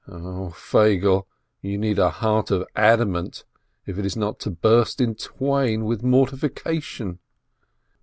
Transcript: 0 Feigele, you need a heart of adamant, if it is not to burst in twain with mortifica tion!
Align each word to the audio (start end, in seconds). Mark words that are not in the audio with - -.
0 0.09 0.49
Feigele, 0.55 1.27
you 1.61 1.77
need 1.77 1.99
a 1.99 2.09
heart 2.09 2.49
of 2.49 2.65
adamant, 2.75 3.45
if 3.85 3.99
it 3.99 4.03
is 4.03 4.17
not 4.17 4.39
to 4.39 4.49
burst 4.49 4.99
in 4.99 5.13
twain 5.13 5.85
with 5.85 6.01
mortifica 6.01 6.81
tion! 6.81 7.19